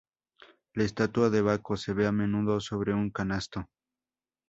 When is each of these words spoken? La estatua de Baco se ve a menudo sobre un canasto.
La 0.73 0.83
estatua 0.83 1.29
de 1.29 1.43
Baco 1.43 1.77
se 1.77 1.93
ve 1.93 2.07
a 2.07 2.11
menudo 2.11 2.59
sobre 2.59 2.91
un 2.91 3.11
canasto. 3.11 3.67